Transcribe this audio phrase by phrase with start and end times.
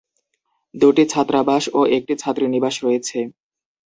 [0.75, 3.19] দুটি ছাত্রাবাস ও একটি ছাত্রীনিবাস রয়েছে।